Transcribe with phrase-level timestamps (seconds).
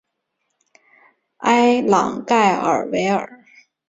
[1.37, 3.45] 埃朗盖尔维尔。